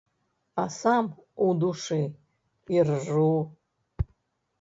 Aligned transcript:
А 0.61 0.63
сам 0.75 1.09
у 1.47 1.49
душы 1.63 1.99
іржу. 2.77 3.29